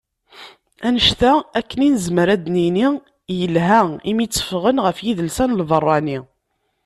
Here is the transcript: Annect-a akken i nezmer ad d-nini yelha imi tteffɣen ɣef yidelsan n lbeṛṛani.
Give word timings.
Annect-a 0.87 1.33
akken 1.59 1.85
i 1.87 1.89
nezmer 1.89 2.27
ad 2.35 2.41
d-nini 2.43 2.87
yelha 3.39 3.81
imi 4.09 4.25
tteffɣen 4.27 4.81
ɣef 4.85 4.97
yidelsan 5.05 5.49
n 5.53 5.57
lbeṛṛani. 5.61 6.19